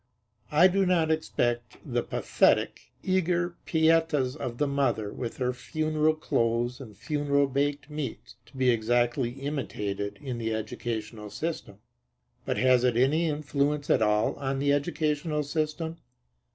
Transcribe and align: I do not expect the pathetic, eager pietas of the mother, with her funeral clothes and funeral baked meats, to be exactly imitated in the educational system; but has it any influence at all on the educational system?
I 0.51 0.67
do 0.67 0.83
not 0.83 1.11
expect 1.11 1.77
the 1.85 2.01
pathetic, 2.01 2.91
eager 3.03 3.55
pietas 3.67 4.35
of 4.35 4.57
the 4.57 4.65
mother, 4.65 5.13
with 5.13 5.37
her 5.37 5.53
funeral 5.53 6.15
clothes 6.15 6.81
and 6.81 6.97
funeral 6.97 7.45
baked 7.45 7.87
meats, 7.87 8.35
to 8.47 8.57
be 8.57 8.71
exactly 8.71 9.29
imitated 9.29 10.17
in 10.19 10.39
the 10.39 10.55
educational 10.55 11.29
system; 11.29 11.77
but 12.47 12.57
has 12.57 12.83
it 12.83 12.97
any 12.97 13.27
influence 13.27 13.91
at 13.91 14.01
all 14.01 14.33
on 14.37 14.57
the 14.57 14.73
educational 14.73 15.43
system? 15.43 15.97